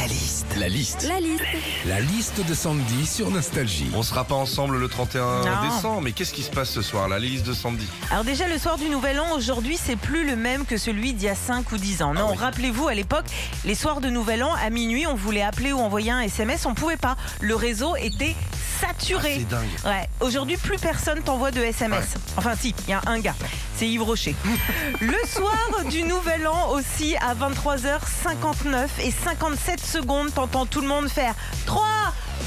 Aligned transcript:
La 0.00 0.06
liste. 0.06 0.46
La 0.58 0.68
liste. 0.68 1.02
La 1.08 1.20
liste. 1.20 1.42
La 1.86 2.00
liste 2.00 2.46
de 2.46 2.54
Sandy 2.54 3.06
sur 3.06 3.30
Nostalgie. 3.30 3.90
On 3.94 4.02
sera 4.02 4.24
pas 4.24 4.34
ensemble 4.34 4.78
le 4.78 4.88
31 4.88 5.42
Non. 5.44 5.62
décembre, 5.74 6.00
mais 6.00 6.12
qu'est-ce 6.12 6.32
qui 6.32 6.42
se 6.42 6.50
passe 6.50 6.70
ce 6.70 6.80
soir 6.80 7.06
La 7.08 7.18
liste 7.18 7.44
de 7.46 7.52
Sandy? 7.52 7.86
Alors 8.10 8.24
déjà, 8.24 8.48
le 8.48 8.58
soir 8.58 8.78
du 8.78 8.88
Nouvel 8.88 9.20
An, 9.20 9.26
aujourd'hui, 9.36 9.76
c'est 9.82 9.96
plus 9.96 10.26
le 10.26 10.36
même 10.36 10.64
que 10.64 10.78
celui 10.78 11.12
d'il 11.12 11.24
y 11.26 11.28
a 11.28 11.34
5 11.34 11.70
ou 11.72 11.76
10 11.76 12.02
ans. 12.02 12.14
Non, 12.14 12.28
Ah 12.28 12.32
oui. 12.32 12.36
rappelez-vous, 12.38 12.88
à 12.88 12.94
l'époque, 12.94 13.26
les 13.66 13.74
soirs 13.74 14.00
de 14.00 14.08
Nouvel 14.08 14.42
An, 14.42 14.54
à 14.54 14.70
minuit, 14.70 15.06
on 15.06 15.14
voulait 15.14 15.42
appeler 15.42 15.72
ou 15.72 15.78
envoyer 15.78 16.10
un 16.12 16.20
SMS, 16.20 16.64
on 16.66 16.74
pouvait 16.74 16.96
pas. 16.96 17.16
Le 17.40 17.54
réseau 17.54 17.94
était 17.96 18.34
Ah, 18.82 18.86
saturé. 18.86 19.34
c'est 19.40 19.48
dingue. 19.48 19.68
Ouais, 19.84 20.08
aujourd'hui, 20.20 20.56
plus 20.56 20.78
personne 20.78 21.20
t'envoie 21.22 21.50
de 21.50 21.60
SMS. 21.60 22.14
Enfin, 22.38 22.54
si, 22.58 22.74
il 22.86 22.90
y 22.90 22.94
a 22.94 23.02
un 23.06 23.18
gars. 23.20 23.34
C'est 23.80 23.88
Yves 23.88 24.02
Rocher. 24.02 24.36
Le 25.00 25.26
soir 25.26 25.86
du 25.88 26.02
Nouvel 26.02 26.46
An 26.46 26.68
aussi, 26.72 27.16
à 27.16 27.34
23h59 27.34 28.88
et 29.02 29.10
57 29.10 29.80
secondes, 29.80 30.34
t'entends 30.34 30.66
tout 30.66 30.82
le 30.82 30.86
monde 30.86 31.08
faire 31.08 31.34
3, 31.64 31.82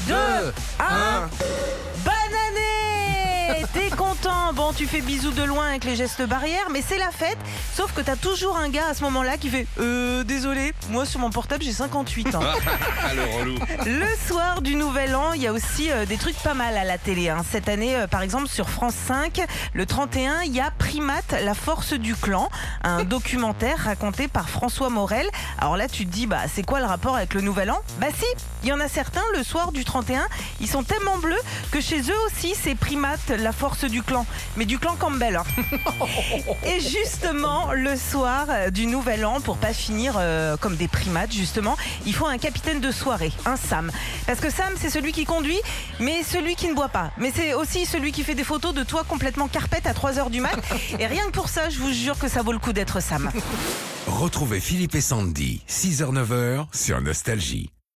2, 0.06 0.14
1. 0.78 1.23
Tu 4.72 4.86
fais 4.86 5.00
bisous 5.00 5.32
de 5.32 5.42
loin 5.42 5.68
avec 5.68 5.84
les 5.84 5.96
gestes 5.96 6.22
barrières, 6.22 6.68
mais 6.70 6.82
c'est 6.86 6.98
la 6.98 7.10
fête. 7.10 7.36
Sauf 7.74 7.92
que 7.92 8.00
t'as 8.00 8.16
toujours 8.16 8.56
un 8.56 8.68
gars 8.68 8.86
à 8.90 8.94
ce 8.94 9.02
moment-là 9.04 9.36
qui 9.36 9.48
fait 9.50 9.66
Euh, 9.78 10.24
désolé, 10.24 10.72
moi 10.90 11.04
sur 11.04 11.20
mon 11.20 11.30
portable 11.30 11.62
j'ai 11.64 11.72
58 11.72 12.34
ans. 12.34 12.40
Le 13.14 13.38
relou. 13.38 13.54
Le 13.86 14.06
soir 14.28 14.62
du 14.62 14.74
Nouvel 14.76 15.14
An, 15.14 15.32
il 15.32 15.42
y 15.42 15.46
a 15.46 15.52
aussi 15.52 15.90
euh, 15.90 16.06
des 16.06 16.16
trucs 16.16 16.36
pas 16.38 16.54
mal 16.54 16.76
à 16.76 16.84
la 16.84 16.98
télé. 16.98 17.28
hein. 17.28 17.44
Cette 17.50 17.68
année, 17.68 17.94
euh, 17.96 18.06
par 18.06 18.22
exemple, 18.22 18.48
sur 18.48 18.70
France 18.70 18.94
5, 19.06 19.40
le 19.72 19.86
31, 19.86 20.42
il 20.42 20.52
y 20.54 20.60
a 20.60 20.70
Primate, 20.70 21.34
la 21.42 21.54
force 21.54 21.92
du 21.92 22.14
clan, 22.14 22.48
un 22.82 23.04
documentaire 23.04 23.78
raconté 23.84 24.28
par 24.28 24.48
François 24.48 24.88
Morel. 24.90 25.28
Alors 25.58 25.76
là, 25.76 25.88
tu 25.88 26.06
te 26.06 26.12
dis, 26.12 26.26
bah, 26.26 26.42
c'est 26.52 26.62
quoi 26.64 26.80
le 26.80 26.86
rapport 26.86 27.16
avec 27.16 27.34
le 27.34 27.40
Nouvel 27.40 27.70
An? 27.70 27.78
Bah 27.98 28.06
si, 28.16 28.24
il 28.62 28.68
y 28.68 28.72
en 28.72 28.80
a 28.80 28.88
certains, 28.88 29.22
le 29.36 29.42
soir 29.42 29.72
du 29.72 29.84
31, 29.84 30.26
ils 30.60 30.68
sont 30.68 30.82
tellement 30.84 31.18
bleus 31.18 31.40
que 31.70 31.80
chez 31.80 32.00
eux 32.00 32.18
aussi, 32.26 32.54
c'est 32.60 32.74
Primate, 32.74 33.28
la 33.28 33.52
force 33.52 33.84
du 33.84 34.02
clan. 34.02 34.26
Mais 34.56 34.66
du 34.66 34.78
clan 34.78 34.94
Campbell. 34.96 35.36
hein. 35.36 35.44
Et 36.66 36.80
justement, 36.80 37.72
le 37.72 37.96
soir 37.96 38.46
du 38.72 38.86
Nouvel 38.86 39.24
An, 39.24 39.40
pour 39.40 39.56
pas 39.56 39.72
finir 39.72 40.14
euh, 40.18 40.56
comme 40.56 40.76
des 40.76 40.88
primates, 40.88 41.32
justement, 41.32 41.76
il 42.06 42.14
faut 42.14 42.26
un 42.26 42.38
capitaine 42.38 42.80
de 42.80 42.90
soirée, 42.92 43.32
un 43.46 43.56
Sam. 43.56 43.90
Parce 44.26 44.40
que 44.40 44.50
Sam, 44.50 44.72
c'est 44.78 44.90
celui 44.90 45.12
qui 45.12 45.24
conduit, 45.24 45.58
mais 46.00 46.22
celui 46.22 46.54
qui 46.54 46.68
ne 46.68 46.74
boit 46.74 46.88
pas. 46.88 47.10
Mais 47.18 47.32
c'est 47.34 47.54
aussi 47.54 47.86
celui 47.86 48.12
qui 48.12 48.22
fait 48.22 48.34
des 48.34 48.44
photos 48.44 48.74
de 48.74 48.82
toi 48.84 49.04
complètement 49.04 49.48
carpette 49.48 49.86
à 49.86 49.92
3h 49.92 50.30
du 50.30 50.40
mat. 50.40 50.56
Et 50.98 51.06
rien 51.06 51.24
que 51.26 51.32
pour 51.32 51.48
ça, 51.48 51.68
je 51.70 51.78
vous 51.78 51.92
jure 51.92 52.18
que 52.18 52.28
ça 52.28 52.42
vaut 52.42 52.52
le 52.52 52.58
coup 52.58 52.72
d'être 52.72 53.00
Sam. 53.00 53.30
Retrouvez 54.06 54.60
Philippe 54.60 54.94
et 54.94 55.00
Sandy, 55.00 55.62
6h-9h 55.68 56.66
sur 56.72 57.00
Nostalgie. 57.00 57.70